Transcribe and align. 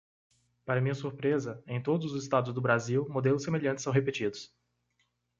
Para 0.65 0.81
minha 0.81 0.95
surpresa, 0.95 1.63
em 1.67 1.79
todos 1.79 2.11
os 2.11 2.23
estados 2.23 2.55
do 2.55 2.59
Brasil, 2.59 3.07
modelos 3.07 3.43
semelhantes 3.43 3.83
são 3.83 3.93
repetidos. 3.93 4.51